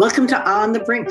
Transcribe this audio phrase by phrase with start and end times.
[0.00, 1.10] Welcome to On the Brink,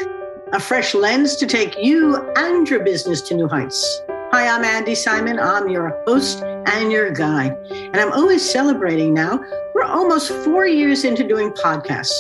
[0.51, 4.01] a fresh lens to take you and your business to new heights.
[4.31, 5.38] Hi, I'm Andy Simon.
[5.38, 7.55] I'm your host and your guide.
[7.70, 9.46] And I'm always celebrating now.
[9.75, 12.15] We're almost four years into doing podcasts.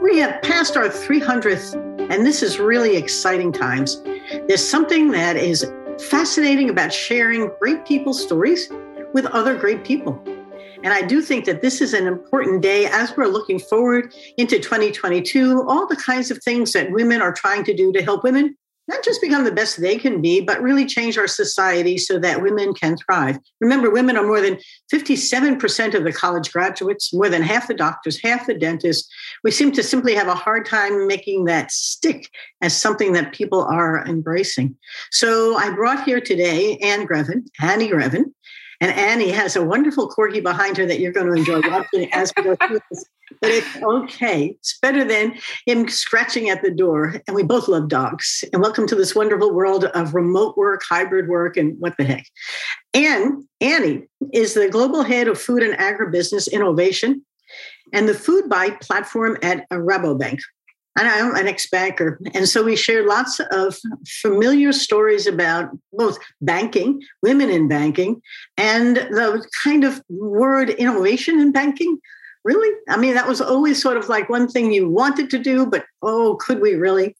[0.00, 1.74] We have passed our 300th,
[2.10, 4.00] and this is really exciting times.
[4.48, 5.70] There's something that is
[6.08, 8.72] fascinating about sharing great people's stories
[9.12, 10.18] with other great people.
[10.82, 14.58] And I do think that this is an important day as we're looking forward into
[14.58, 18.56] 2022, all the kinds of things that women are trying to do to help women
[18.88, 22.42] not just become the best they can be, but really change our society so that
[22.42, 23.38] women can thrive.
[23.60, 24.58] Remember, women are more than
[24.92, 29.08] 57% of the college graduates, more than half the doctors, half the dentists.
[29.44, 32.28] We seem to simply have a hard time making that stick
[32.60, 34.76] as something that people are embracing.
[35.10, 38.32] So I brought here today Anne Grevin, Annie Grevin,
[38.82, 42.32] and Annie has a wonderful corgi behind her that you're going to enjoy watching as
[42.36, 43.04] we go through this.
[43.40, 44.56] But it's okay.
[44.58, 47.14] It's better than him scratching at the door.
[47.28, 48.42] And we both love dogs.
[48.52, 52.26] And welcome to this wonderful world of remote work, hybrid work, and what the heck.
[52.92, 57.24] And Annie is the global head of food and agribusiness innovation
[57.92, 60.40] and the FoodBytes platform at Rabobank
[60.98, 62.20] and I'm an ex banker.
[62.34, 68.20] And so we shared lots of familiar stories about both banking, women in banking,
[68.56, 71.98] and the kind of word innovation in banking.
[72.44, 72.76] Really?
[72.88, 75.84] I mean, that was always sort of like one thing you wanted to do, but
[76.02, 77.16] oh, could we really?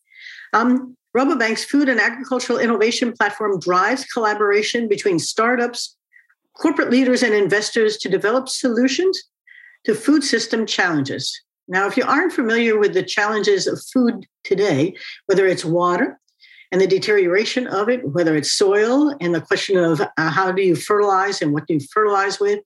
[0.53, 5.97] Um, Rabobank's food and agricultural innovation platform drives collaboration between startups,
[6.57, 9.23] corporate leaders, and investors to develop solutions
[9.85, 11.43] to food system challenges.
[11.69, 14.95] Now, if you aren't familiar with the challenges of food today,
[15.27, 16.19] whether it's water
[16.73, 20.63] and the deterioration of it, whether it's soil and the question of uh, how do
[20.63, 22.61] you fertilize and what do you fertilize with,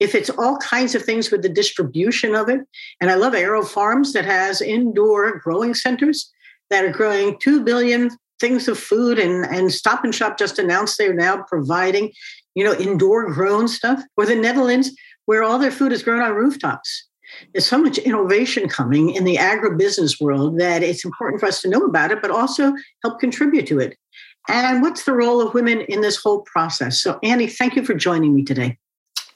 [0.00, 2.60] if it's all kinds of things with the distribution of it,
[3.00, 6.30] and I love AeroFarms that has indoor growing centers
[6.70, 10.96] that are growing 2 billion things of food and, and Stop and Shop just announced
[10.96, 12.10] they're now providing,
[12.54, 14.90] you know, indoor grown stuff, or the Netherlands
[15.26, 17.09] where all their food is grown on rooftops
[17.52, 21.68] there's so much innovation coming in the agribusiness world that it's important for us to
[21.68, 23.96] know about it, but also help contribute to it.
[24.48, 27.02] And what's the role of women in this whole process?
[27.02, 28.78] So, Annie, thank you for joining me today.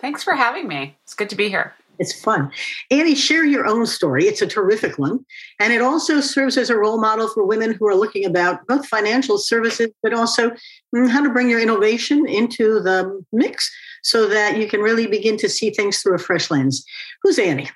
[0.00, 0.96] Thanks for having me.
[1.04, 1.74] It's good to be here.
[1.98, 2.50] It's fun.
[2.90, 4.24] Annie, share your own story.
[4.24, 5.24] It's a terrific one.
[5.60, 8.86] And it also serves as a role model for women who are looking about both
[8.86, 10.50] financial services, but also
[10.94, 13.70] mm, how to bring your innovation into the mix
[14.02, 16.84] so that you can really begin to see things through a fresh lens.
[17.22, 17.70] Who's Annie?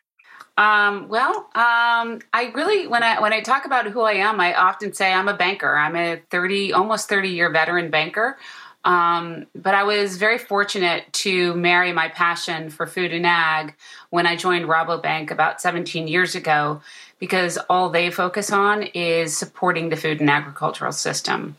[0.58, 4.54] Um, well, um, I really when I when I talk about who I am, I
[4.54, 5.76] often say I'm a banker.
[5.76, 8.36] I'm a thirty, almost thirty year veteran banker.
[8.84, 13.74] Um, but I was very fortunate to marry my passion for food and ag
[14.10, 16.80] when I joined Rabobank about 17 years ago,
[17.18, 21.56] because all they focus on is supporting the food and agricultural system.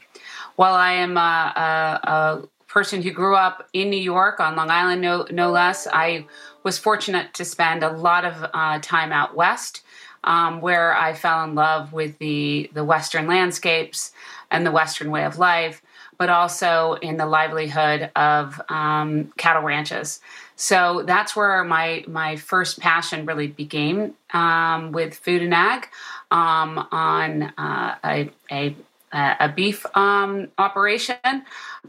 [0.55, 1.19] While I am a,
[1.55, 5.88] a, a person who grew up in New York on Long Island, no, no less,
[5.91, 6.25] I
[6.69, 9.81] was fortunate to spend a lot of uh, time out west,
[10.24, 14.12] um, where I fell in love with the the Western landscapes
[14.52, 15.81] and the Western way of life,
[16.19, 20.19] but also in the livelihood of um, cattle ranches.
[20.57, 25.88] So that's where my my first passion really began um, with food and ag
[26.30, 28.75] um, on uh, a, a
[29.11, 31.43] a beef um, operation,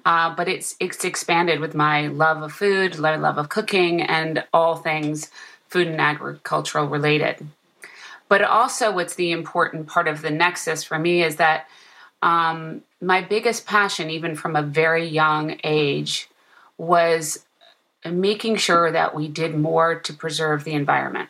[0.04, 4.44] uh, but it's it's expanded with my love of food, my love of cooking, and
[4.52, 5.30] all things
[5.68, 7.46] food and agricultural related.
[8.28, 11.68] But also, what's the important part of the nexus for me is that
[12.22, 16.28] um, my biggest passion, even from a very young age,
[16.78, 17.44] was
[18.04, 21.28] making sure that we did more to preserve the environment.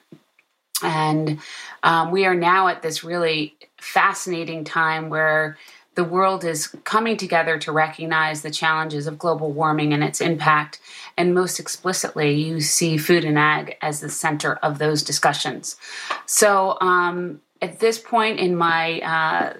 [0.82, 1.40] And
[1.82, 5.58] um, we are now at this really fascinating time where
[5.94, 10.80] the world is coming together to recognize the challenges of global warming and its impact.
[11.16, 15.76] And most explicitly, you see food and ag as the center of those discussions.
[16.26, 19.52] So, um, at this point in my uh,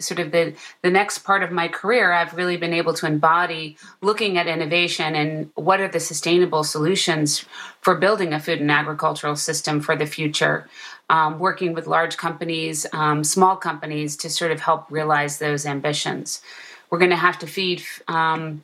[0.00, 3.76] sort of the the next part of my career i've really been able to embody
[4.00, 7.44] looking at innovation and what are the sustainable solutions
[7.80, 10.68] for building a food and agricultural system for the future
[11.10, 16.42] um, working with large companies um, small companies to sort of help realize those ambitions.
[16.90, 18.62] We're going to have to feed um,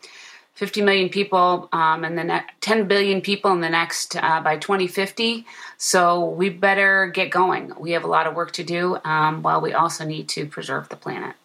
[0.55, 5.47] 50 million people um, and then 10 billion people in the next uh, by 2050
[5.77, 7.73] so we better get going.
[7.79, 10.89] We have a lot of work to do um, while we also need to preserve
[10.89, 11.37] the planet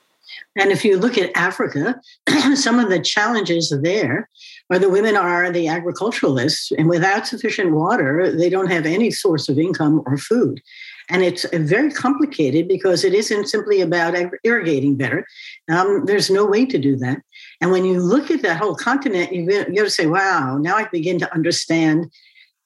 [0.58, 2.00] and if you look at africa
[2.56, 4.30] some of the challenges there
[4.70, 9.50] are the women are the agriculturalists and without sufficient water they don't have any source
[9.50, 10.62] of income or food
[11.10, 15.26] And it's very complicated because it isn't simply about irrigating better.
[15.70, 17.22] Um, there's no way to do that.
[17.60, 20.76] And when you look at that whole continent, you, you got to say, wow, now
[20.78, 22.10] I begin to understand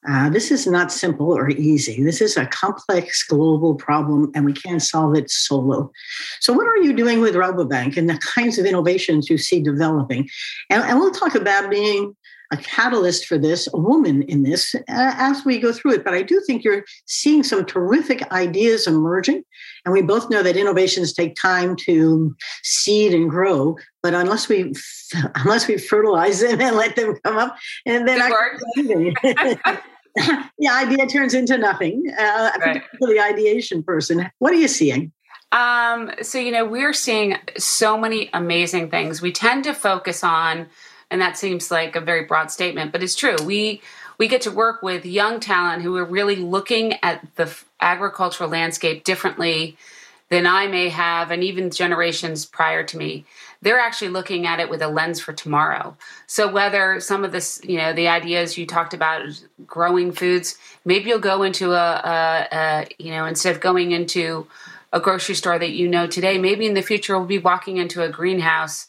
[0.06, 2.04] uh, this is not simple or easy.
[2.04, 5.90] This is a complex global problem, and we can't solve it solo.
[6.40, 10.28] So, what are you doing with Rabobank and the kinds of innovations you see developing?
[10.70, 12.14] And, and we'll talk about being
[12.50, 16.04] a catalyst for this, a woman in this, uh, as we go through it.
[16.04, 19.42] But I do think you're seeing some terrific ideas emerging.
[19.84, 23.76] And we both know that innovations take time to seed and grow.
[24.02, 24.72] But unless we
[25.34, 27.56] unless we fertilize them and let them come up,
[27.86, 28.30] and then I,
[30.58, 32.04] the idea turns into nothing.
[32.18, 32.82] Uh, right.
[32.98, 35.12] For the ideation person, what are you seeing?
[35.52, 39.22] Um, so you know, we're seeing so many amazing things.
[39.22, 40.68] We tend to focus on
[41.10, 43.36] and that seems like a very broad statement, but it's true.
[43.44, 43.82] We
[44.18, 49.04] we get to work with young talent who are really looking at the agricultural landscape
[49.04, 49.76] differently
[50.28, 53.24] than I may have, and even generations prior to me.
[53.62, 55.96] They're actually looking at it with a lens for tomorrow.
[56.26, 59.22] So whether some of this, you know, the ideas you talked about,
[59.66, 64.46] growing foods, maybe you'll go into a, a, a you know, instead of going into
[64.92, 68.02] a grocery store that you know today, maybe in the future we'll be walking into
[68.02, 68.88] a greenhouse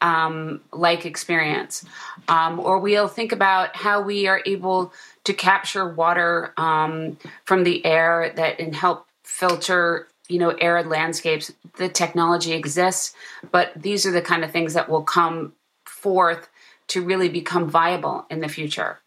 [0.00, 1.84] um, like experience.
[2.28, 4.92] Um, or we'll think about how we are able
[5.24, 11.52] to capture water um, from the air that and help filter you know arid landscapes
[11.76, 13.14] the technology exists
[13.50, 15.52] but these are the kind of things that will come
[15.84, 16.48] forth
[16.86, 18.98] to really become viable in the future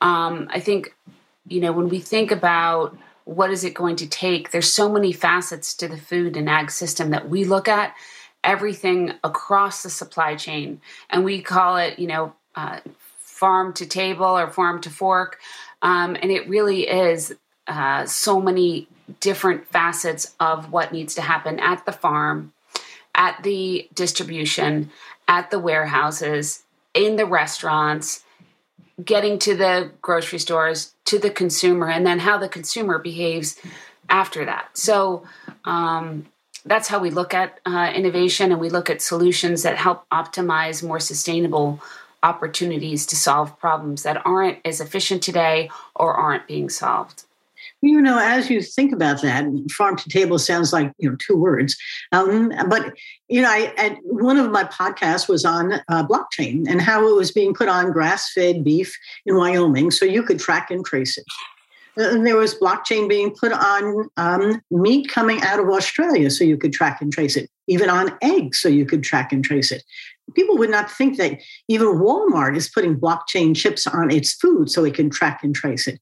[0.00, 0.94] um, i think
[1.48, 5.12] you know when we think about what is it going to take there's so many
[5.12, 7.94] facets to the food and ag system that we look at
[8.44, 10.80] everything across the supply chain.
[11.10, 12.80] And we call it, you know, uh,
[13.18, 15.38] farm to table or farm to fork.
[15.80, 17.34] Um, and it really is
[17.66, 18.88] uh, so many
[19.20, 22.52] different facets of what needs to happen at the farm,
[23.14, 24.90] at the distribution,
[25.28, 26.62] at the warehouses,
[26.94, 28.24] in the restaurants,
[29.02, 33.58] getting to the grocery stores, to the consumer, and then how the consumer behaves
[34.08, 34.76] after that.
[34.76, 35.24] So,
[35.64, 36.26] um,
[36.64, 40.82] that's how we look at uh, innovation and we look at solutions that help optimize
[40.82, 41.80] more sustainable
[42.22, 47.24] opportunities to solve problems that aren't as efficient today or aren't being solved.
[47.80, 51.36] You know as you think about that farm to table sounds like you know two
[51.36, 51.76] words.
[52.12, 52.92] Um, but
[53.28, 57.16] you know I, I, one of my podcasts was on uh, blockchain and how it
[57.16, 61.24] was being put on grass-fed beef in wyoming so you could track and trace it
[61.96, 66.56] and there was blockchain being put on um, meat coming out of Australia so you
[66.56, 69.82] could track and trace it, even on eggs so you could track and trace it.
[70.34, 74.84] People would not think that even Walmart is putting blockchain chips on its food so
[74.84, 76.00] it can track and trace it.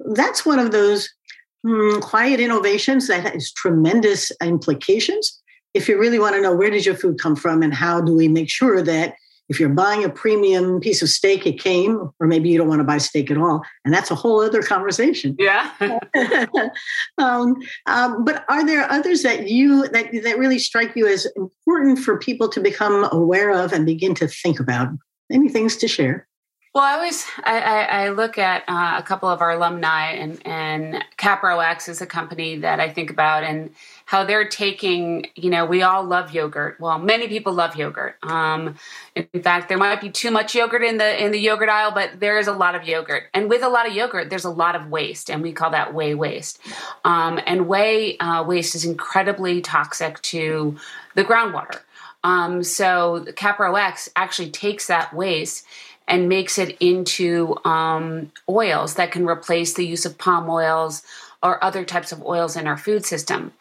[0.00, 1.08] That's one of those
[1.66, 5.40] mm, quiet innovations that has tremendous implications.
[5.74, 8.14] If you really want to know where did your food come from and how do
[8.14, 9.14] we make sure that
[9.52, 12.80] if you're buying a premium piece of steak, it came, or maybe you don't want
[12.80, 15.36] to buy steak at all, and that's a whole other conversation.
[15.38, 15.70] Yeah.
[17.18, 21.98] um, um, but are there others that you that that really strike you as important
[21.98, 24.88] for people to become aware of and begin to think about?
[25.30, 26.26] Any things to share?
[26.74, 30.40] Well, I always I, I, I look at uh, a couple of our alumni, and
[30.46, 33.74] and CaproX is a company that I think about, and
[34.06, 35.26] how they're taking.
[35.34, 36.80] You know, we all love yogurt.
[36.80, 38.16] Well, many people love yogurt.
[38.22, 38.76] Um,
[39.14, 42.20] in fact, there might be too much yogurt in the in the yogurt aisle, but
[42.20, 44.74] there is a lot of yogurt, and with a lot of yogurt, there's a lot
[44.74, 46.58] of waste, and we call that whey waste.
[47.04, 50.78] Um, and whey uh, waste is incredibly toxic to
[51.16, 51.80] the groundwater.
[52.24, 55.66] Um, so CaproX actually takes that waste
[56.08, 61.02] and makes it into um, oils that can replace the use of palm oils
[61.42, 63.52] or other types of oils in our food system.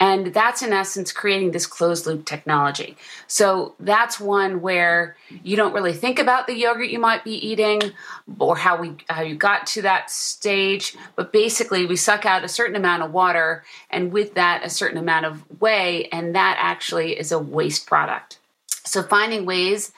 [0.00, 2.96] And that's in essence creating this closed loop technology.
[3.26, 7.92] So that's one where you don't really think about the yogurt you might be eating
[8.38, 12.48] or how we how you got to that stage, but basically we suck out a
[12.48, 17.18] certain amount of water and with that a certain amount of whey and that actually
[17.18, 18.38] is a waste product.
[18.84, 19.92] So finding ways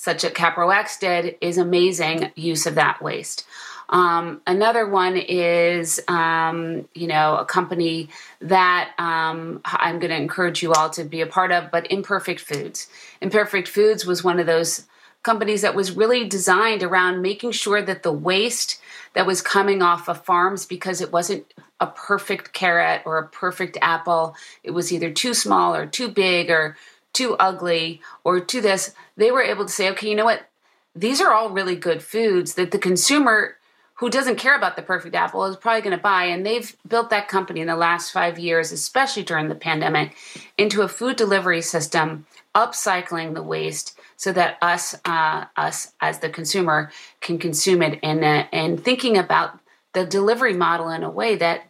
[0.00, 3.46] such as CaproX did, is amazing use of that waste.
[3.90, 8.08] Um, another one is, um, you know, a company
[8.40, 12.40] that um, I'm going to encourage you all to be a part of, but Imperfect
[12.40, 12.88] Foods.
[13.20, 14.86] Imperfect Foods was one of those
[15.22, 18.80] companies that was really designed around making sure that the waste
[19.12, 21.44] that was coming off of farms, because it wasn't
[21.78, 26.48] a perfect carrot or a perfect apple, it was either too small or too big
[26.48, 26.78] or
[27.12, 30.46] too ugly or to this, they were able to say, okay, you know what?
[30.94, 33.56] These are all really good foods that the consumer
[34.00, 36.24] who doesn't care about the perfect apple is probably going to buy.
[36.24, 40.16] And they've built that company in the last five years, especially during the pandemic,
[40.56, 42.24] into a food delivery system,
[42.54, 46.90] upcycling the waste so that us, uh, us as the consumer,
[47.20, 49.58] can consume it, and uh, and thinking about
[49.92, 51.64] the delivery model in a way that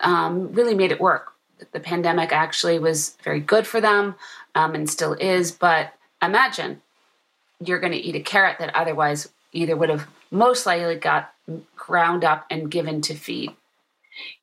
[0.00, 1.32] um, really made it work.
[1.72, 4.14] The pandemic actually was very good for them,
[4.54, 5.52] um, and still is.
[5.52, 5.92] But
[6.22, 6.82] imagine
[7.64, 11.32] you're going to eat a carrot that otherwise either would have most likely got
[11.76, 13.52] ground up and given to feed.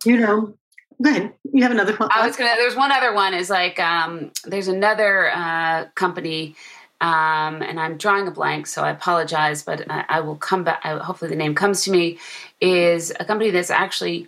[0.05, 0.53] You know,
[1.01, 1.33] go ahead.
[1.51, 2.09] You have another one.
[2.13, 2.53] I was gonna.
[2.55, 3.33] There's one other one.
[3.33, 6.55] Is like um, there's another uh, company,
[6.99, 10.81] um, and I'm drawing a blank, so I apologize, but I, I will come back.
[10.83, 12.19] I, hopefully, the name comes to me.
[12.59, 14.27] Is a company that's actually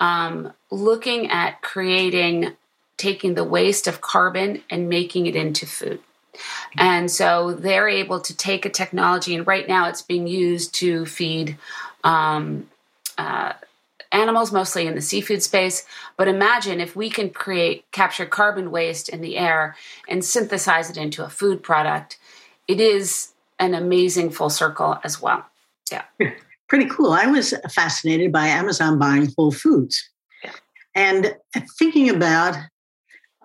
[0.00, 2.56] um, looking at creating,
[2.98, 6.00] taking the waste of carbon and making it into food.
[6.76, 11.04] And so they're able to take a technology, and right now it's being used to
[11.06, 11.56] feed
[12.04, 12.68] um,
[13.16, 13.54] uh,
[14.12, 15.84] animals, mostly in the seafood space.
[16.16, 19.76] But imagine if we can create, capture carbon waste in the air
[20.08, 22.18] and synthesize it into a food product.
[22.68, 25.44] It is an amazing full circle as well.
[25.90, 26.04] Yeah.
[26.68, 27.12] Pretty cool.
[27.12, 30.08] I was fascinated by Amazon buying Whole Foods.
[30.44, 30.52] Yeah.
[30.94, 31.34] And
[31.78, 32.56] thinking about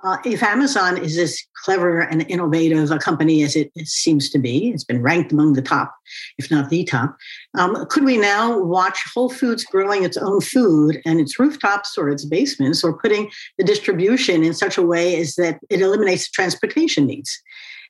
[0.04, 4.70] uh, if Amazon is as clever and innovative a company as it seems to be,
[4.70, 5.96] it's been ranked among the top,
[6.38, 7.16] if not the top.
[7.58, 12.10] Um, could we now watch Whole Foods growing its own food and its rooftops or
[12.10, 17.06] its basements, or putting the distribution in such a way as that it eliminates transportation
[17.06, 17.42] needs?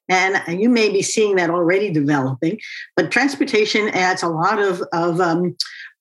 [0.09, 2.59] And you may be seeing that already developing,
[2.95, 5.55] but transportation adds a lot of, of um,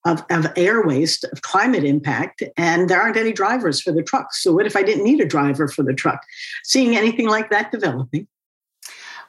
[0.04, 4.42] of, of air waste, of climate impact, and there aren't any drivers for the trucks.
[4.42, 6.22] So, what if I didn't need a driver for the truck?
[6.64, 8.26] Seeing anything like that developing?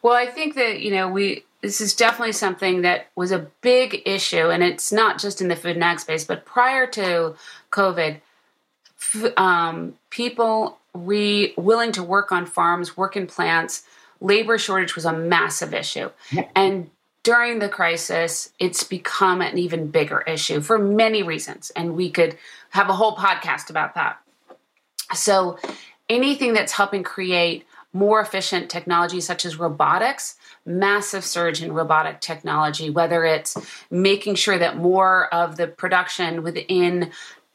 [0.01, 4.01] Well, I think that, you know, we, this is definitely something that was a big
[4.05, 7.35] issue, and it's not just in the food and ag space, but prior to
[7.71, 8.19] COVID,
[9.37, 13.83] um, people re willing to work on farms, work in plants,
[14.21, 16.09] labor shortage was a massive issue.
[16.55, 16.89] And
[17.23, 21.71] during the crisis, it's become an even bigger issue for many reasons.
[21.75, 22.37] And we could
[22.71, 24.19] have a whole podcast about that.
[25.13, 25.57] So,
[26.09, 32.89] anything that's helping create more efficient technology, such as robotics, massive surge in robotic technology,
[32.89, 33.55] whether it's
[33.91, 37.11] making sure that more of the production within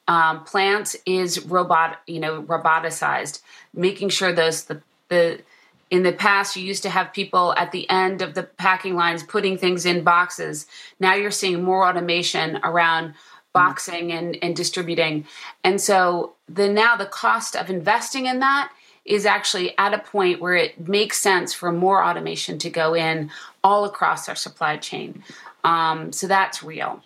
[0.07, 3.43] um, plants is robot, you know, roboticized,
[3.75, 5.41] making sure those the the
[5.91, 9.23] in the past you used to have people at the end of the packing lines
[9.23, 10.67] putting things in boxes.
[11.01, 13.15] Now you're seeing more automation around
[13.53, 15.27] boxing and, and distributing.
[15.65, 18.73] And so the now the cost of investing in that
[19.05, 23.31] is actually at a point where it makes sense for more automation to go in
[23.65, 25.23] all across our supply chain.
[25.65, 27.03] Um, so that's real.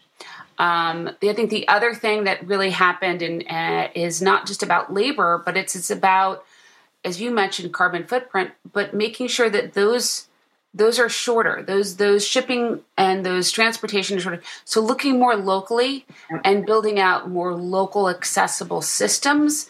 [0.58, 4.92] Um, I think the other thing that really happened and uh, is not just about
[4.92, 6.44] labor, but it's it's about
[7.04, 10.28] as you mentioned, carbon footprint, but making sure that those
[10.74, 11.62] those are shorter.
[11.62, 14.42] Those those shipping and those transportation is shorter.
[14.64, 16.06] So looking more locally
[16.44, 19.68] and building out more local accessible systems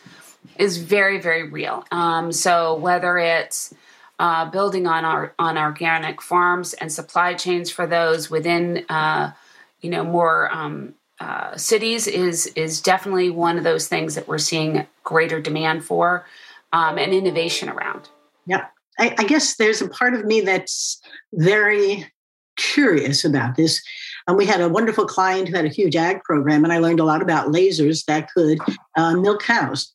[0.59, 1.85] is very very real.
[1.91, 3.75] Um, so whether it's
[4.19, 9.33] uh, building on our on organic farms and supply chains for those within uh,
[9.81, 14.39] you know more um, uh, cities is is definitely one of those things that we're
[14.39, 16.25] seeing greater demand for
[16.73, 18.09] um, and innovation around.
[18.47, 18.67] Yeah.
[18.99, 21.01] I, I, guess there's a part of me that's
[21.33, 22.07] very
[22.57, 23.83] curious about this.
[24.27, 27.01] And we had a wonderful client who had a huge ag program, and I learned
[27.01, 28.59] a lot about lasers that could
[28.97, 29.93] uh, milk cows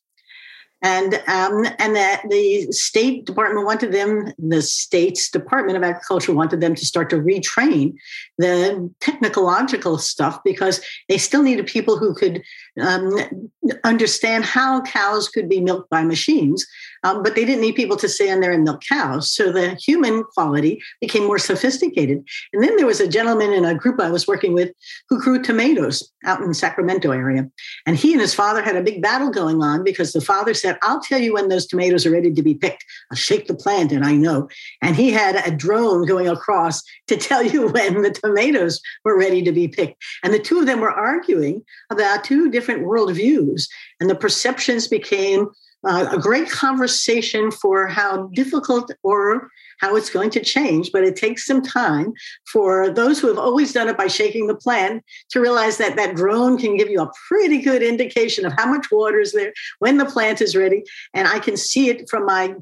[0.82, 6.60] and um, and that the State Department wanted them, the state's Department of Agriculture wanted
[6.60, 7.94] them to start to retrain
[8.38, 12.42] the technological stuff because they still needed people who could
[12.80, 13.50] um,
[13.84, 16.66] understand how cows could be milked by machines,
[17.02, 19.30] um, but they didn't need people to stand there and milk cows.
[19.30, 22.24] So the human quality became more sophisticated.
[22.52, 24.72] And then there was a gentleman in a group I was working with
[25.08, 27.50] who grew tomatoes out in the Sacramento area,
[27.84, 30.68] and he and his father had a big battle going on because the father said
[30.68, 32.84] said, I'll tell you when those tomatoes are ready to be picked.
[33.10, 34.48] I'll shake the plant and I know.
[34.82, 39.42] And he had a drone going across to tell you when the tomatoes were ready
[39.42, 40.02] to be picked.
[40.22, 43.68] And the two of them were arguing about two different worldviews.
[44.00, 45.48] And the perceptions became
[45.86, 49.48] uh, a great conversation for how difficult or
[49.80, 52.12] how it's going to change, but it takes some time
[52.50, 56.16] for those who have always done it by shaking the plant to realize that that
[56.16, 59.98] drone can give you a pretty good indication of how much water is there when
[59.98, 60.82] the plant is ready.
[61.14, 62.54] And I can see it from my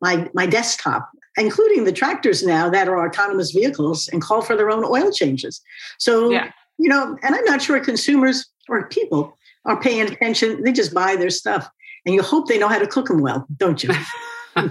[0.00, 4.70] my my desktop including the tractors now that are autonomous vehicles and call for their
[4.70, 5.60] own oil changes.
[5.98, 6.50] So yeah.
[6.78, 9.37] you know, and I'm not sure consumers or people
[9.68, 10.62] are paying attention.
[10.64, 11.70] They just buy their stuff,
[12.04, 13.90] and you hope they know how to cook them well, don't you?
[14.56, 14.64] All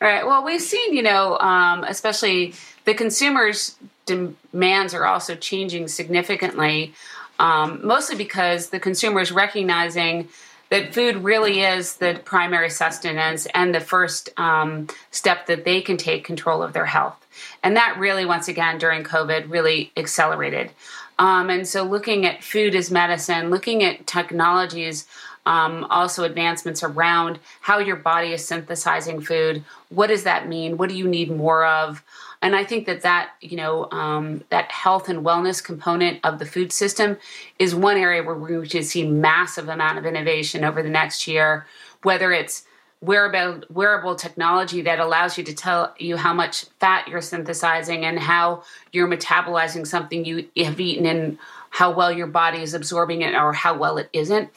[0.00, 0.26] right.
[0.26, 6.92] Well, we've seen, you know, um, especially the consumers' demands are also changing significantly,
[7.38, 10.28] um, mostly because the consumer is recognizing
[10.70, 15.96] that food really is the primary sustenance and the first um, step that they can
[15.96, 17.16] take control of their health.
[17.62, 20.70] And that really, once again, during COVID, really accelerated.
[21.18, 25.06] Um, and so, looking at food as medicine, looking at technologies,
[25.46, 29.64] um, also advancements around how your body is synthesizing food.
[29.90, 30.76] What does that mean?
[30.76, 32.02] What do you need more of?
[32.42, 36.46] And I think that that you know um, that health and wellness component of the
[36.46, 37.16] food system
[37.58, 41.26] is one area where we're going to see massive amount of innovation over the next
[41.26, 41.66] year.
[42.02, 42.64] Whether it's
[43.04, 48.18] wearable wearable technology that allows you to tell you how much fat you're synthesizing and
[48.18, 51.38] how you're metabolizing something you have eaten and
[51.70, 54.50] how well your body is absorbing it or how well it isn't.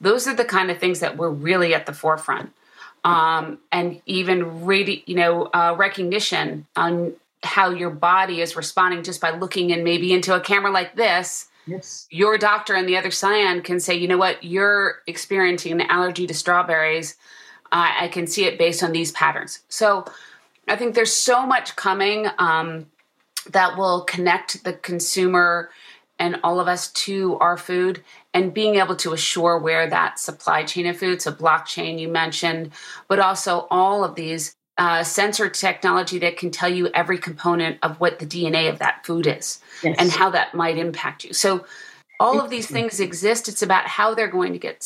[0.00, 2.52] Those are the kind of things that we're really at the forefront.
[3.04, 9.20] Um, and even radi- you know uh, recognition on how your body is responding just
[9.20, 11.48] by looking in maybe into a camera like this.
[11.66, 12.06] Yes.
[12.10, 16.26] Your doctor on the other side can say, you know what, you're experiencing an allergy
[16.26, 17.16] to strawberries
[17.72, 19.60] uh, I can see it based on these patterns.
[19.68, 20.04] So
[20.66, 22.86] I think there's so much coming um,
[23.50, 25.70] that will connect the consumer
[26.18, 28.02] and all of us to our food
[28.34, 32.72] and being able to assure where that supply chain of food, so blockchain you mentioned,
[33.06, 37.98] but also all of these uh, sensor technology that can tell you every component of
[38.00, 39.96] what the DNA of that food is yes.
[39.98, 41.32] and how that might impact you.
[41.32, 41.64] So
[42.20, 43.48] all of these things exist.
[43.48, 44.82] It's about how they're going to get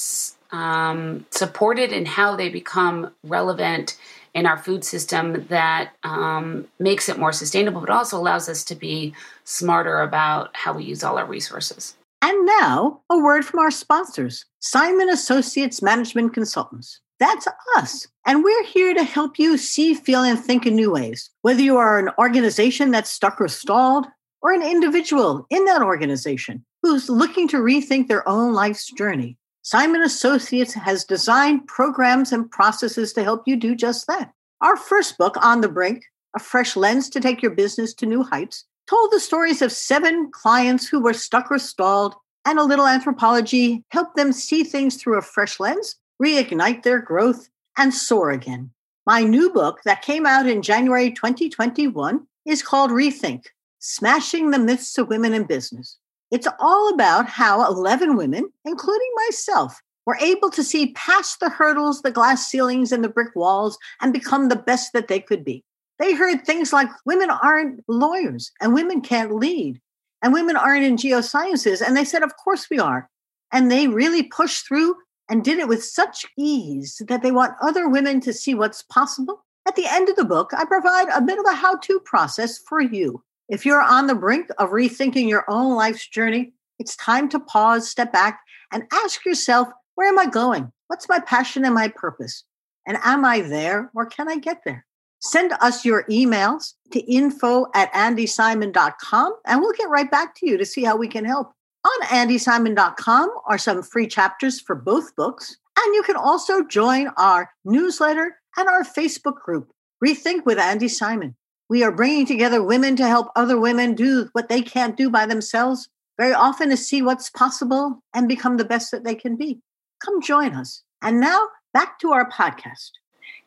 [0.53, 3.97] um, supported and how they become relevant
[4.35, 8.75] in our food system that um, makes it more sustainable, but also allows us to
[8.75, 11.97] be smarter about how we use all our resources.
[12.23, 17.01] And now, a word from our sponsors, Simon Associates Management Consultants.
[17.19, 18.07] That's us.
[18.27, 21.31] And we're here to help you see, feel, and think in new ways.
[21.43, 24.07] Whether you are an organization that's stuck or stalled,
[24.43, 30.03] or an individual in that organization who's looking to rethink their own life's journey, Simon
[30.03, 34.33] Associates has designed programs and processes to help you do just that.
[34.61, 38.25] Our first book, On the Brink, A Fresh Lens to Take Your Business to New
[38.25, 42.89] Heights, told the stories of seven clients who were stuck or stalled, and a little
[42.89, 47.49] anthropology helped them see things through a fresh lens, reignite their growth,
[47.79, 48.71] and soar again.
[49.07, 53.47] My new book that came out in January 2021 is called Rethink
[53.79, 55.99] Smashing the Myths of Women in Business.
[56.33, 62.01] It's all about how 11 women, including myself, were able to see past the hurdles,
[62.01, 65.63] the glass ceilings, and the brick walls and become the best that they could be.
[65.99, 69.79] They heard things like women aren't lawyers and women can't lead
[70.23, 71.87] and women aren't in geosciences.
[71.87, 73.11] And they said, Of course we are.
[73.53, 74.97] And they really pushed through
[75.29, 79.45] and did it with such ease that they want other women to see what's possible.
[79.69, 82.59] At the end of the book, I provide a bit of a how to process
[82.67, 87.29] for you if you're on the brink of rethinking your own life's journey, it's time
[87.29, 88.41] to pause, step back,
[88.73, 90.73] and ask yourself, where am I going?
[90.87, 92.45] What's my passion and my purpose?
[92.87, 94.87] And am I there or can I get there?
[95.21, 100.57] Send us your emails to info at andysimon.com and we'll get right back to you
[100.57, 101.53] to see how we can help.
[101.85, 105.59] On andysimon.com are some free chapters for both books.
[105.79, 111.37] And you can also join our newsletter and our Facebook group, Rethink with Andy Simon.
[111.73, 115.25] We are bringing together women to help other women do what they can't do by
[115.25, 119.59] themselves, very often to see what's possible and become the best that they can be.
[120.05, 120.83] Come join us.
[121.01, 122.91] And now back to our podcast.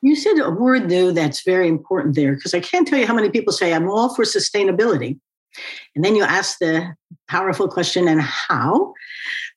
[0.02, 3.14] You said a word, though, that's very important there, because I can't tell you how
[3.14, 5.20] many people say, I'm all for sustainability.
[5.96, 6.96] And then you ask the
[7.28, 8.92] powerful question, and how?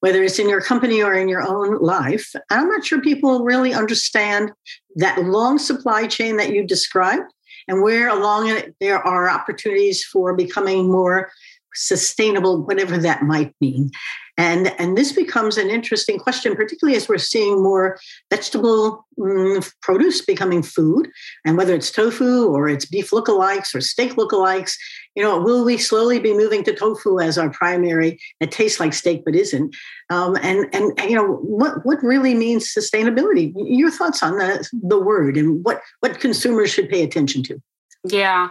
[0.01, 2.35] Whether it's in your company or in your own life.
[2.51, 4.53] I'm not sure people really understand
[4.97, 7.33] that long supply chain that you described
[7.69, 11.31] and where along it there are opportunities for becoming more
[11.75, 13.91] sustainable, whatever that might mean.
[14.39, 17.99] And, and this becomes an interesting question, particularly as we're seeing more
[18.31, 21.11] vegetable mm, produce becoming food,
[21.45, 24.73] and whether it's tofu or it's beef lookalikes or steak lookalikes,
[25.17, 28.21] you know, will we slowly be moving to tofu as our primary?
[28.39, 29.75] It tastes like steak but isn't.
[30.11, 33.53] Um, and, and and you know what what really means sustainability?
[33.57, 37.61] Your thoughts on the the word and what what consumers should pay attention to?
[38.05, 38.51] Yeah.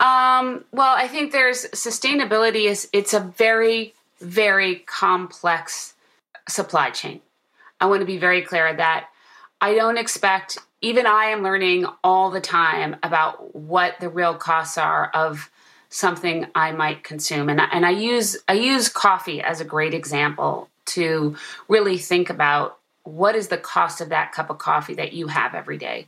[0.00, 5.94] Um, well, I think there's sustainability is it's a very very complex
[6.48, 7.20] supply chain.
[7.80, 9.08] I want to be very clear that
[9.60, 14.76] I don't expect even I am learning all the time about what the real costs
[14.76, 15.50] are of
[15.88, 17.48] something I might consume.
[17.48, 21.36] And, and I use I use coffee as a great example to
[21.68, 25.54] really think about what is the cost of that cup of coffee that you have
[25.54, 26.06] every day.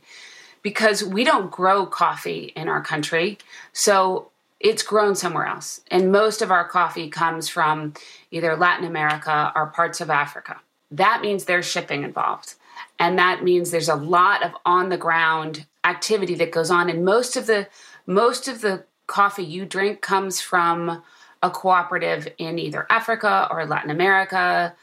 [0.61, 3.39] Because we don't grow coffee in our country.
[3.73, 5.81] So it's grown somewhere else.
[5.91, 7.93] And most of our coffee comes from
[8.31, 10.59] either Latin America or parts of Africa.
[10.91, 12.55] That means there's shipping involved.
[12.99, 16.89] And that means there's a lot of on the ground activity that goes on.
[16.89, 17.67] And most of the
[18.05, 21.03] most of the coffee you drink comes from
[21.43, 24.75] a cooperative in either Africa or Latin America.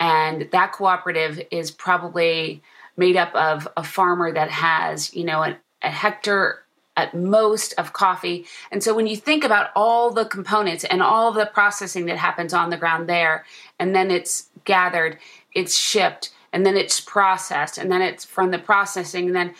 [0.00, 2.62] And that cooperative is probably
[2.96, 6.61] made up of a farmer that has, you know, a, a hectare
[6.96, 8.46] at most of coffee.
[8.70, 12.18] And so when you think about all the components and all of the processing that
[12.18, 13.44] happens on the ground there,
[13.78, 15.18] and then it's gathered,
[15.54, 19.54] it's shipped, and then it's processed, and then it's from the processing, and then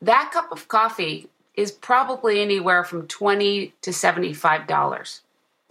[0.00, 5.20] that cup of coffee is probably anywhere from 20 to $75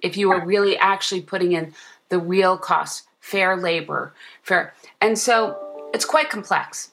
[0.03, 1.73] if you are really actually putting in
[2.09, 4.73] the real cost, fair labor, fair.
[5.01, 6.91] And so it's quite complex.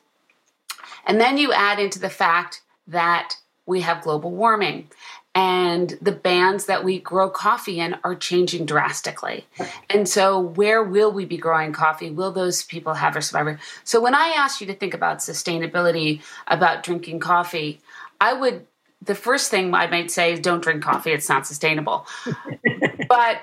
[1.06, 4.88] And then you add into the fact that we have global warming
[5.34, 9.46] and the bands that we grow coffee in are changing drastically.
[9.90, 12.10] And so, where will we be growing coffee?
[12.10, 13.58] Will those people have a survivor?
[13.82, 17.80] So, when I ask you to think about sustainability, about drinking coffee,
[18.20, 18.66] I would,
[19.02, 22.06] the first thing I might say is don't drink coffee, it's not sustainable.
[23.08, 23.40] but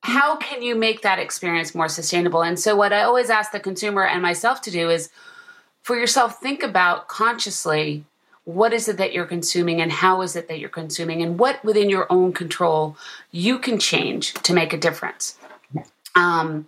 [0.00, 2.42] how can you make that experience more sustainable?
[2.42, 5.10] And so, what I always ask the consumer and myself to do is
[5.82, 8.06] for yourself, think about consciously
[8.46, 11.62] what is it that you're consuming and how is it that you're consuming and what
[11.64, 12.96] within your own control
[13.32, 15.36] you can change to make a difference.
[16.14, 16.66] Um,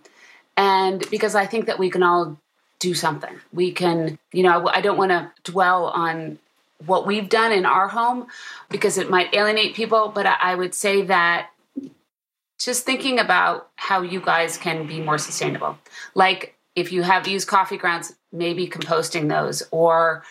[0.55, 2.37] and because i think that we can all
[2.79, 3.33] do something.
[3.51, 6.37] We can you know i, don't want to dwell on
[6.85, 8.27] what we've done in our home
[8.69, 11.49] because it might alienate people but I would say that
[12.59, 15.77] just thinking about how you guys can be more sustainable.
[16.13, 20.23] Like if you have used coffee grounds maybe composting those or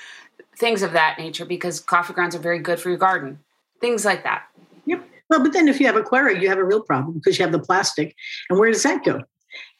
[0.59, 3.39] things of that nature because coffee grounds are very good for your garden,
[3.81, 4.45] things like that.
[4.87, 5.09] Yep.
[5.31, 7.45] Well, but then if you have a Keurig, you have a real problem because you
[7.45, 8.15] have the plastic.
[8.51, 9.23] And where does that go?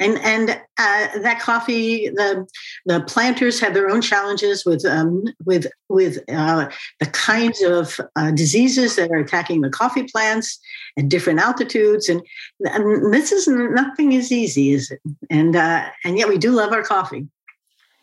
[0.01, 2.47] And and uh, that coffee, the
[2.87, 8.31] the planters have their own challenges with um, with with uh, the kinds of uh,
[8.31, 10.59] diseases that are attacking the coffee plants
[10.99, 12.23] at different altitudes, and,
[12.61, 15.01] and this is nothing is easy, is it?
[15.29, 17.27] And uh, and yet we do love our coffee.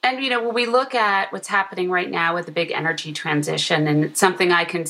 [0.06, 3.12] And you know, when we look at what's happening right now with the big energy
[3.12, 4.86] transition, and it's something I can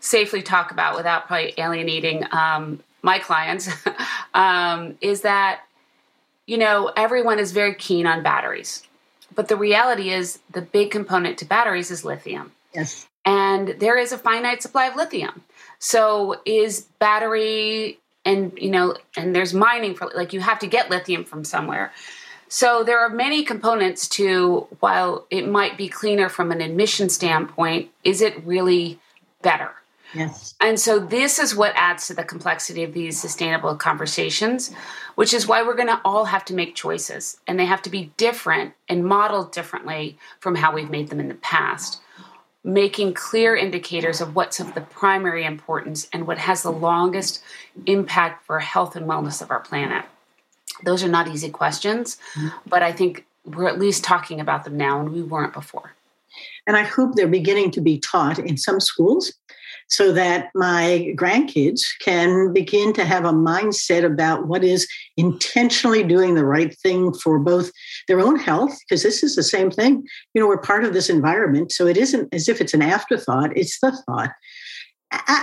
[0.00, 3.68] safely talk about without probably alienating um, my clients,
[4.34, 5.60] um, is that
[6.46, 8.82] you know everyone is very keen on batteries,
[9.34, 12.50] but the reality is the big component to batteries is lithium.
[12.74, 15.42] Yes, and there is a finite supply of lithium.
[15.78, 20.88] So is battery and you know and there's mining for like you have to get
[20.88, 21.92] lithium from somewhere
[22.54, 27.90] so there are many components to while it might be cleaner from an emission standpoint,
[28.04, 29.00] is it really
[29.42, 29.72] better?
[30.14, 30.54] Yes.
[30.60, 34.72] And so this is what adds to the complexity of these sustainable conversations,
[35.16, 37.90] which is why we're going to all have to make choices and they have to
[37.90, 42.02] be different and modeled differently from how we've made them in the past.
[42.62, 47.42] Making clear indicators of what's of the primary importance and what has the longest
[47.86, 50.04] impact for health and wellness of our planet.
[50.84, 52.48] Those are not easy questions, mm-hmm.
[52.66, 55.94] but I think we're at least talking about them now and we weren't before.
[56.66, 59.32] And I hope they're beginning to be taught in some schools
[59.88, 66.34] so that my grandkids can begin to have a mindset about what is intentionally doing
[66.34, 67.70] the right thing for both
[68.08, 70.02] their own health, because this is the same thing.
[70.32, 71.70] You know, we're part of this environment.
[71.70, 74.30] So it isn't as if it's an afterthought, it's the thought.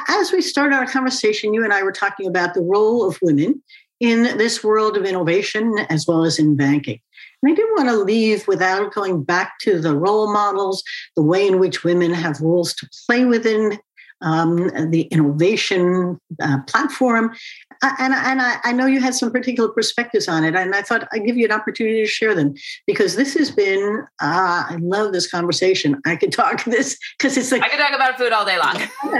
[0.10, 3.62] As we start our conversation, you and I were talking about the role of women
[4.02, 7.00] in this world of innovation as well as in banking.
[7.42, 10.84] And I didn't want to leave without going back to the role models,
[11.16, 13.80] the way in which women have roles to play within
[14.22, 17.34] um, the innovation uh, platform.
[17.84, 21.08] And, and I, I, know you had some particular perspectives on it, and I thought
[21.12, 22.54] I'd give you an opportunity to share them
[22.86, 26.00] because this has been, uh, I love this conversation.
[26.06, 27.63] I could talk this because it's like.
[27.63, 28.76] I could talk about food all day long.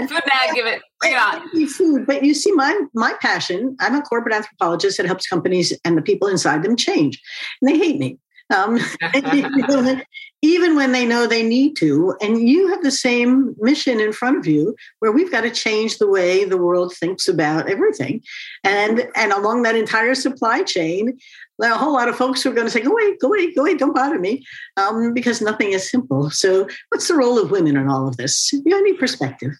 [0.08, 1.66] food nag, give it, bring it on.
[1.66, 5.98] Food, but you see, my, my passion, I'm a corporate anthropologist that helps companies and
[5.98, 7.20] the people inside them change.
[7.60, 8.18] And they hate me.
[8.54, 8.78] Um,
[10.42, 12.16] even when they know they need to.
[12.20, 15.98] And you have the same mission in front of you where we've got to change
[15.98, 18.22] the way the world thinks about everything.
[18.64, 21.16] And, and along that entire supply chain,
[21.60, 23.76] a whole lot of folks are going to say, go away, go away, go away,
[23.76, 24.44] don't bother me,
[24.76, 26.28] um, because nothing is simple.
[26.30, 28.52] So, what's the role of women in all of this?
[28.52, 29.52] You have any perspective?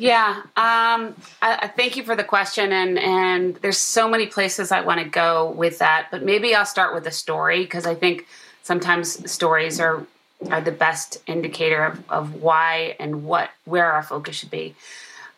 [0.00, 4.72] Yeah, um, I, I, thank you for the question, and and there's so many places
[4.72, 7.94] I want to go with that, but maybe I'll start with a story because I
[7.94, 8.26] think
[8.62, 10.06] sometimes stories are
[10.50, 14.74] are the best indicator of, of why and what where our focus should be.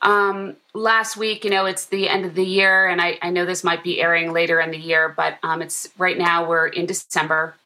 [0.01, 3.45] Um, last week, you know, it's the end of the year, and I, I know
[3.45, 6.87] this might be airing later in the year, but um, it's right now we're in
[6.87, 7.57] December,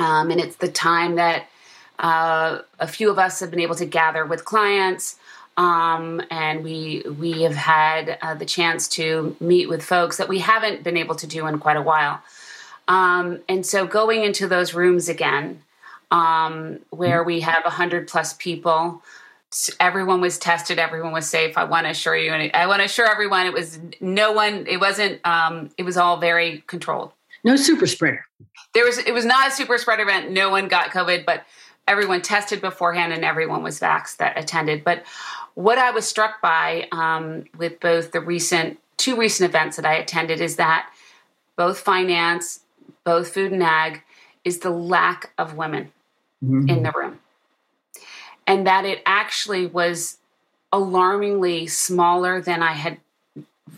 [0.00, 1.46] um, and it's the time that
[2.00, 5.14] uh, a few of us have been able to gather with clients.
[5.56, 10.40] Um, and we we have had uh, the chance to meet with folks that we
[10.40, 12.20] haven't been able to do in quite a while.
[12.88, 15.62] Um, and so going into those rooms again,
[16.10, 19.02] um, where we have a hundred plus people,
[19.78, 21.56] everyone was tested, everyone was safe.
[21.56, 24.66] I want to assure you, and I want to assure everyone, it was no one.
[24.66, 25.24] It wasn't.
[25.24, 27.12] Um, it was all very controlled.
[27.44, 28.24] No super spreader.
[28.74, 28.98] There was.
[28.98, 30.32] It was not a super spreader event.
[30.32, 31.44] No one got COVID, but
[31.86, 34.84] everyone tested beforehand and everyone was vaxxed that attended.
[34.84, 35.04] But
[35.54, 39.94] what I was struck by um, with both the recent two recent events that I
[39.94, 40.90] attended is that
[41.56, 42.60] both finance,
[43.04, 44.02] both food and ag,
[44.44, 45.92] is the lack of women
[46.44, 46.68] mm-hmm.
[46.68, 47.18] in the room,
[48.46, 50.18] and that it actually was
[50.72, 52.98] alarmingly smaller than I had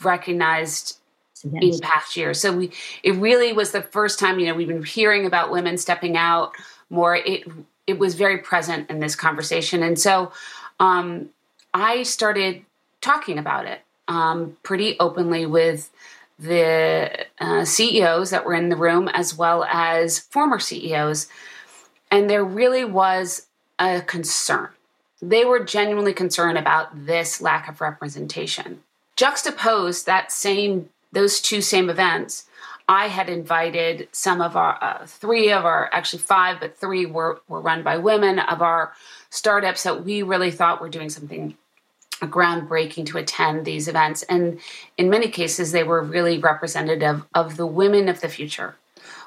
[0.03, 0.99] recognized
[1.45, 2.41] in past years.
[2.41, 4.39] So we, it really was the first time.
[4.39, 6.53] You know, we've been hearing about women stepping out
[6.91, 7.17] more.
[7.17, 7.47] It
[7.87, 10.33] it was very present in this conversation, and so
[10.81, 11.29] um,
[11.79, 12.65] I started
[13.03, 15.91] talking about it um, pretty openly with
[16.39, 21.27] the uh, CEOs that were in the room as well as former CEOs.
[22.11, 24.71] And there really was a concern.
[25.21, 28.83] They were genuinely concerned about this lack of representation.
[29.19, 32.47] Juxtapose that same, those two same events,
[32.89, 37.43] I had invited some of our, uh, three of our, actually five, but three were,
[37.49, 38.95] were run by women of our
[39.29, 41.55] startups that we really thought were doing something
[42.21, 44.23] groundbreaking to attend these events.
[44.25, 44.61] And
[44.97, 48.77] in many cases, they were really representative of the women of the future.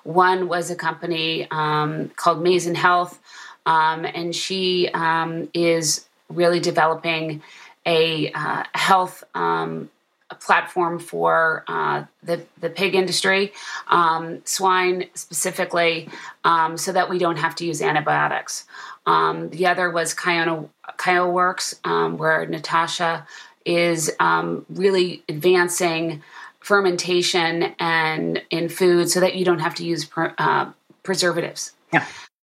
[0.04, 3.20] One was a company um, called Mazen Health,
[3.66, 7.42] um, and she um, is really developing
[7.86, 9.90] a uh, health um,
[10.32, 13.52] a platform for uh, the, the pig industry,
[13.88, 16.10] um, swine specifically,
[16.44, 18.66] um, so that we don't have to use antibiotics.
[19.06, 20.70] Um, the other was Kiona,
[21.04, 23.26] Kio Works, um, where Natasha
[23.66, 26.22] is um, really advancing
[26.60, 30.72] fermentation and in food so that you don't have to use per, uh,
[31.04, 31.72] preservatives.
[31.92, 32.06] Yeah.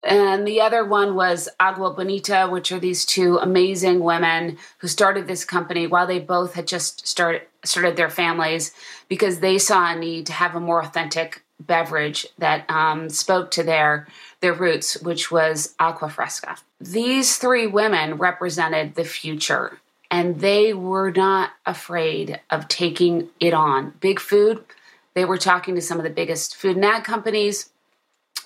[0.02, 5.26] And the other one was Agua Bonita, which are these two amazing women who started
[5.26, 8.72] this company while they both had just started started their families
[9.08, 13.62] because they saw a need to have a more authentic beverage that um, spoke to
[13.62, 14.06] their
[14.40, 16.56] their roots, which was aqua fresca.
[16.80, 19.78] These three women represented the future,
[20.10, 23.94] and they were not afraid of taking it on.
[24.00, 24.62] Big food,
[25.14, 27.70] they were talking to some of the biggest food and ag companies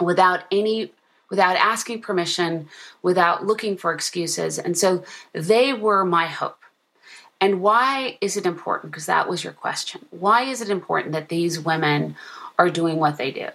[0.00, 0.92] without any
[1.30, 2.68] without asking permission,
[3.02, 4.58] without looking for excuses.
[4.58, 6.59] And so they were my hope.
[7.40, 8.92] And why is it important?
[8.92, 10.04] Because that was your question.
[10.10, 12.16] Why is it important that these women
[12.58, 13.48] are doing what they do?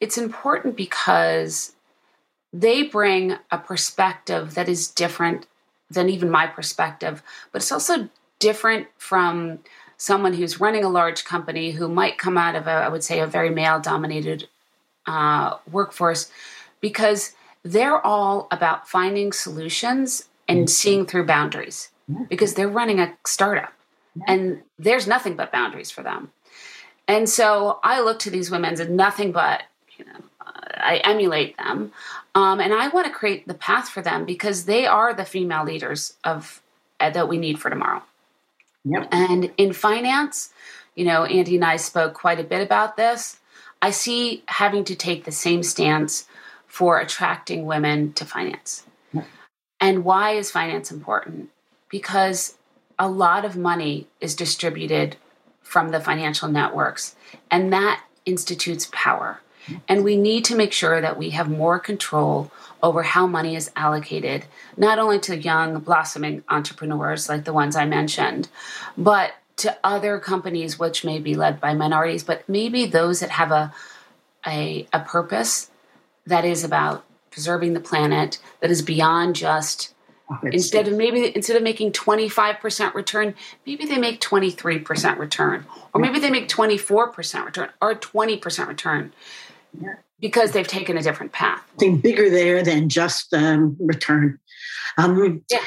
[0.00, 1.72] It's important because
[2.52, 5.46] they bring a perspective that is different
[5.90, 7.22] than even my perspective,
[7.52, 8.08] but it's also
[8.40, 9.60] different from
[9.96, 13.20] someone who's running a large company who might come out of a, I would say,
[13.20, 14.48] a very male dominated
[15.06, 16.30] uh, workforce
[16.80, 20.66] because they're all about finding solutions and mm-hmm.
[20.66, 21.90] seeing through boundaries
[22.28, 23.72] because they're running a startup
[24.26, 26.30] and there's nothing but boundaries for them.
[27.06, 29.62] And so I look to these women as nothing but,
[29.98, 30.20] you know,
[30.76, 31.92] I emulate them.
[32.34, 35.64] Um, and I want to create the path for them because they are the female
[35.64, 36.62] leaders of
[37.00, 38.02] uh, that we need for tomorrow.
[38.84, 39.08] Yep.
[39.12, 40.52] And in finance,
[40.94, 43.38] you know, Andy and I spoke quite a bit about this.
[43.82, 46.26] I see having to take the same stance
[46.66, 48.84] for attracting women to finance.
[49.12, 49.26] Yep.
[49.80, 51.50] And why is finance important?
[51.94, 52.56] Because
[52.98, 55.14] a lot of money is distributed
[55.62, 57.14] from the financial networks,
[57.52, 59.42] and that institutes power.
[59.86, 62.50] And we need to make sure that we have more control
[62.82, 64.44] over how money is allocated,
[64.76, 68.48] not only to young, blossoming entrepreneurs like the ones I mentioned,
[68.98, 73.52] but to other companies which may be led by minorities, but maybe those that have
[73.52, 73.72] a,
[74.44, 75.70] a, a purpose
[76.26, 79.93] that is about preserving the planet, that is beyond just
[80.52, 83.34] instead of maybe instead of making 25% return
[83.66, 89.12] maybe they make 23% return or maybe they make 24% return or 20% return
[90.24, 91.62] because they've taken a different path.
[91.72, 94.38] Something bigger there than just um, return.
[94.96, 95.64] Um, yeah.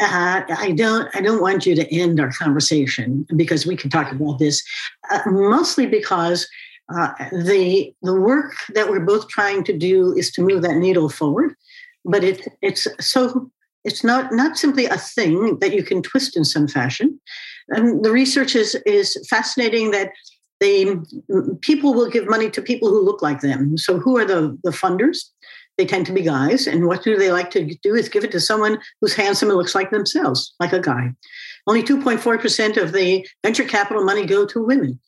[0.00, 1.08] uh, I don't.
[1.14, 4.62] I don't want you to end our conversation because we can talk about this,
[5.10, 6.46] uh, mostly because
[6.94, 11.08] uh, the the work that we're both trying to do is to move that needle
[11.08, 11.54] forward,
[12.04, 13.50] but it it's so
[13.84, 17.20] it's not not simply a thing that you can twist in some fashion.
[17.68, 20.12] And the research is is fascinating that
[20.60, 23.78] the mm, people will give money to people who look like them.
[23.78, 25.18] So who are the the funders?
[25.78, 26.66] they tend to be guys.
[26.66, 29.56] And what do they like to do is give it to someone who's handsome and
[29.56, 31.14] looks like themselves, like a guy.
[31.66, 34.98] Only 2.4% of the venture capital money go to women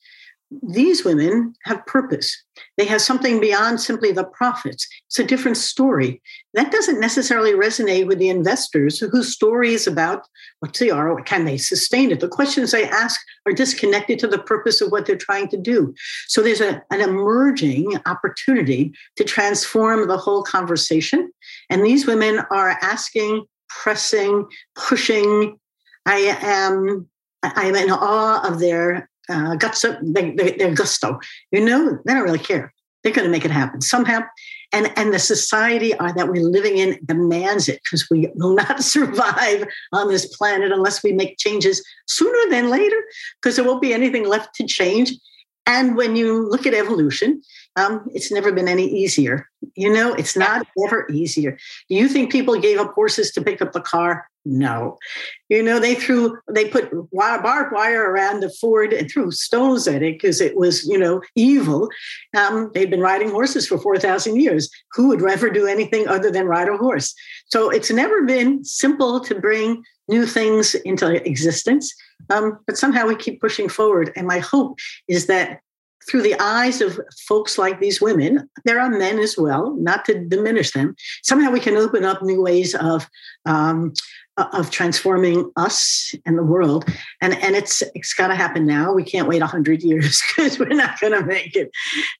[0.51, 2.37] these women have purpose.
[2.77, 4.87] They have something beyond simply the profits.
[5.07, 6.21] It's a different story.
[6.55, 10.27] That doesn't necessarily resonate with the investors whose story is about
[10.59, 12.21] what's the ROI, can they sustain it?
[12.21, 15.95] The questions they ask are disconnected to the purpose of what they're trying to do.
[16.27, 21.31] So there's a, an emerging opportunity to transform the whole conversation.
[21.71, 25.59] And these women are asking, pressing, pushing.
[26.07, 27.09] I am
[27.43, 31.19] I'm in awe of their uh, guts, they, they, their gusto.
[31.53, 32.73] You know, they don't really care.
[33.03, 34.23] They're going to make it happen somehow.
[34.73, 39.66] And, and the society that we're living in demands it because we will not survive
[39.93, 43.03] on this planet unless we make changes sooner than later
[43.40, 45.12] because there won't be anything left to change.
[45.66, 47.43] And when you look at evolution,
[47.77, 49.47] um, it's never been any easier.
[49.75, 51.57] You know, it's not ever easier.
[51.89, 54.27] Do you think people gave up horses to pick up the car?
[54.45, 54.99] No.
[55.49, 59.87] You know, they threw, they put wire, barbed wire around the Ford and threw stones
[59.87, 61.89] at it because it was, you know, evil.
[62.37, 64.71] Um, they'd been riding horses for 4,000 years.
[64.95, 67.15] Who would ever do anything other than ride a horse?
[67.47, 71.95] So it's never been simple to bring new things into existence.
[72.31, 74.11] Um, but somehow we keep pushing forward.
[74.17, 75.61] And my hope is that
[76.09, 80.25] through the eyes of folks like these women, there are men as well, not to
[80.25, 80.95] diminish them.
[81.23, 83.07] Somehow we can open up new ways of
[83.47, 83.93] um,
[84.53, 86.87] of transforming us and the world,
[87.21, 88.93] and and it's it's got to happen now.
[88.93, 91.71] We can't wait hundred years because we're not going to make it.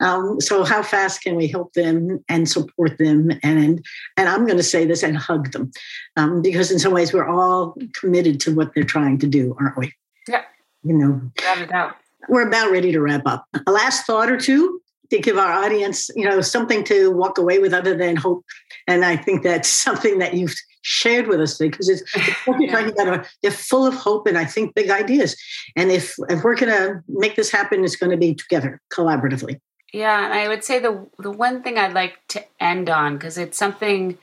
[0.01, 3.85] Um, so how fast can we help them and support them and
[4.16, 5.71] and I'm going to say this and hug them
[6.16, 9.79] um, because in some ways we're all committed to what they're trying to do, aren't
[9.79, 9.93] we?
[10.29, 10.43] Yeah.
[10.83, 11.21] You know.
[11.37, 11.97] Without a doubt
[12.28, 13.46] we're about ready to wrap up.
[13.66, 14.80] A last thought or two
[15.11, 18.44] to give our audience, you know, something to walk away with other than hope.
[18.87, 22.02] And I think that's something that you've shared with us because it's,
[22.46, 23.26] you're talking about.
[23.42, 25.37] They're full of hope and I think big ideas.
[25.76, 29.61] And if if we're going to make this happen, it's going to be together, collaboratively.
[29.92, 33.37] Yeah, and I would say the the one thing I'd like to end on because
[33.37, 34.16] it's something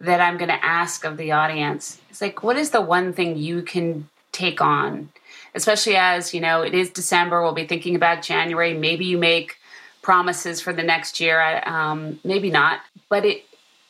[0.00, 2.00] that I'm going to ask of the audience.
[2.10, 5.10] It's like, what is the one thing you can take on
[5.54, 7.42] especially as you know it is December.
[7.42, 8.74] We'll be thinking about January.
[8.74, 9.56] Maybe you make
[10.02, 11.62] promises for the next year.
[11.66, 13.44] Um, maybe not, but it.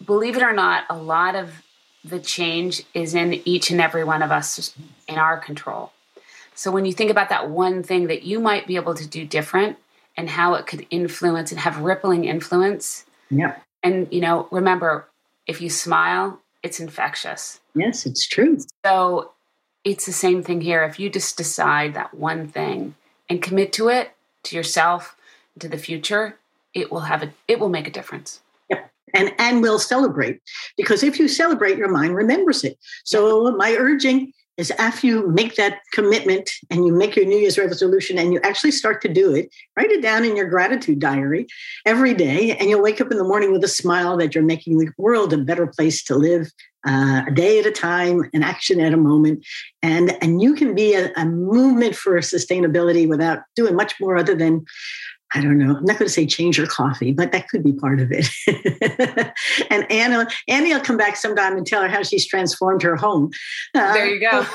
[0.04, 1.62] Believe it or not, a lot of
[2.04, 4.74] the change is in each and every one of us
[5.08, 5.92] in our control.
[6.54, 9.24] So when you think about that one thing that you might be able to do
[9.24, 9.78] different
[10.16, 13.04] and how it could influence and have rippling influence.
[13.30, 13.56] Yeah.
[13.82, 15.06] And you know, remember,
[15.46, 17.60] if you smile, it's infectious.
[17.74, 18.58] Yes, it's true.
[18.84, 19.32] So
[19.84, 20.82] it's the same thing here.
[20.82, 22.94] If you just decide that one thing
[23.28, 24.12] and commit to it,
[24.44, 25.16] to yourself,
[25.58, 26.38] to the future,
[26.72, 28.40] it will have a it will make a difference.
[28.70, 28.90] Yep.
[29.12, 30.40] And and we'll celebrate
[30.76, 32.78] because if you celebrate, your mind remembers it.
[33.04, 37.58] So my urging is after you make that commitment and you make your New Year's
[37.58, 41.46] resolution and you actually start to do it, write it down in your gratitude diary
[41.84, 42.56] every day.
[42.56, 45.32] And you'll wake up in the morning with a smile that you're making the world
[45.32, 46.52] a better place to live
[46.86, 49.44] uh, a day at a time, an action at a moment,
[49.82, 54.34] and and you can be a, a movement for sustainability without doing much more other
[54.34, 54.64] than
[55.34, 55.76] I don't know.
[55.76, 58.28] I'm not going to say change your coffee, but that could be part of it.
[59.70, 63.30] and Anna, Annie will come back sometime and tell her how she's transformed her home.
[63.74, 64.46] Uh, there you go.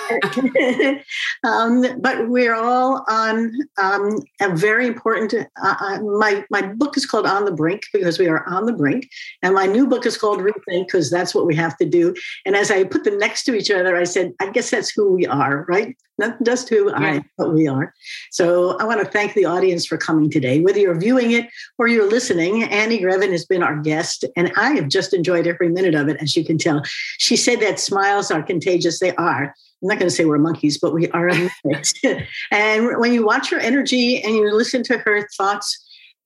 [1.50, 5.34] um, but we're all on um, a very important.
[5.34, 8.74] Uh, uh, my my book is called On the Brink because we are on the
[8.74, 9.10] brink,
[9.44, 12.16] and my new book is called Rethink because that's what we have to do.
[12.46, 15.12] And as I put them next to each other, I said, I guess that's who
[15.12, 15.96] we are, right?
[16.20, 16.98] not just who yeah.
[16.98, 17.94] I, but we are.
[18.30, 20.60] So I want to thank the audience for coming today.
[20.70, 24.74] Whether you're viewing it or you're listening, Annie Grevin has been our guest, and I
[24.74, 26.84] have just enjoyed every minute of it, as you can tell.
[27.18, 29.00] She said that smiles are contagious.
[29.00, 29.46] They are.
[29.46, 31.28] I'm not going to say we're monkeys, but we are.
[32.52, 35.76] and when you watch her energy and you listen to her thoughts,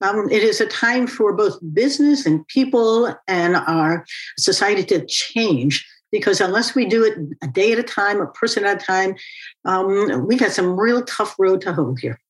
[0.02, 4.04] um, it is a time for both business and people and our
[4.36, 8.64] society to change because unless we do it a day at a time, a person
[8.64, 9.16] at a time,
[9.64, 12.20] um, we've got some real tough road to hoe here.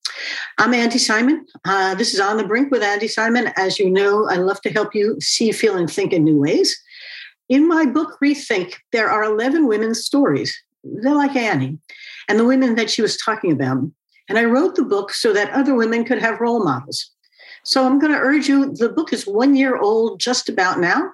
[0.57, 1.45] I'm Andi Simon.
[1.66, 3.53] Uh, this is On the Brink with Andi Simon.
[3.57, 6.74] As you know, I love to help you see, feel, and think in new ways.
[7.51, 10.59] in my book, Rethink, there are 11 women's stories.
[10.82, 11.76] They're like Annie
[12.26, 13.82] and the women that she was talking about.
[14.30, 17.11] And I wrote the book so that other women could have role models.
[17.64, 21.12] So I'm going to urge you the book is one year old just about now.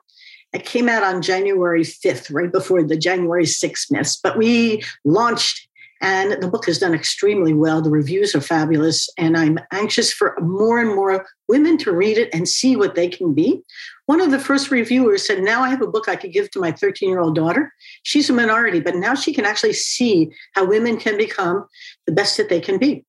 [0.52, 5.68] It came out on January 5th, right before the January 6th myths, but we launched
[6.00, 7.82] and the book has done extremely well.
[7.82, 9.08] The reviews are fabulous.
[9.18, 13.08] And I'm anxious for more and more women to read it and see what they
[13.08, 13.62] can be.
[14.06, 16.60] One of the first reviewers said, Now I have a book I could give to
[16.60, 17.72] my 13 year old daughter.
[18.02, 21.66] She's a minority, but now she can actually see how women can become
[22.06, 23.04] the best that they can be.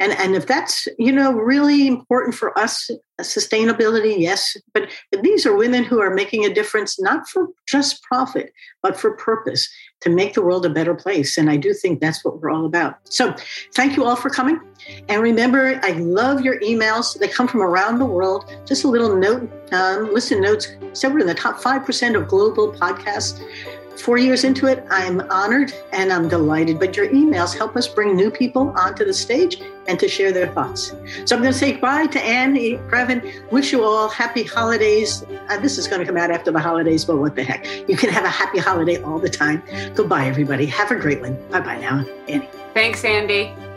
[0.00, 2.90] And, and if that's you know really important for us
[3.20, 4.88] sustainability yes but,
[5.22, 9.68] these are women who are making a difference not for just profit but for purpose
[10.00, 11.36] to make the world a better place.
[11.36, 12.96] And i do think that's what we're all about.
[13.04, 13.34] So
[13.74, 14.60] thank you all for coming.
[15.08, 17.18] And remember i love your emails.
[17.18, 18.50] They come from around the world.
[18.66, 20.68] Just a little note um, Listen Notes.
[20.92, 23.40] Said we're in the top 5% of global podcasts
[23.98, 26.78] Four years into it, I'm honored and I'm delighted.
[26.78, 30.48] But your emails help us bring new people onto the stage and to share their
[30.48, 30.94] thoughts.
[31.24, 33.50] So I'm going to say bye to Annie Previn.
[33.50, 35.24] Wish you all happy holidays.
[35.48, 37.66] Uh, this is going to come out after the holidays, but what the heck?
[37.88, 39.62] You can have a happy holiday all the time.
[39.94, 40.66] Goodbye, everybody.
[40.66, 41.34] Have a great one.
[41.50, 42.48] Bye bye now, Annie.
[42.72, 43.69] Thanks, Andi.